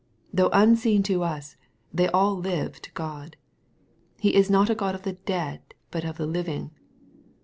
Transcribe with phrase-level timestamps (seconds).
[0.33, 1.57] Though unseen to us,
[1.93, 3.37] they all live to God."
[4.19, 6.71] He is not a Q^d of the dead, but of the living."